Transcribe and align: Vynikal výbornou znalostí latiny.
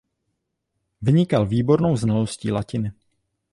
Vynikal 1.01 1.45
výbornou 1.45 1.95
znalostí 1.97 2.51
latiny. 2.51 2.91